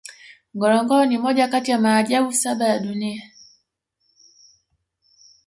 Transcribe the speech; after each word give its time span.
ngorongoro 0.55 1.05
ni 1.05 1.17
moja 1.17 1.47
kati 1.47 1.71
ya 1.71 1.79
maajabu 1.79 2.33
saba 2.33 2.65
ya 2.67 2.79
dunia 2.79 3.31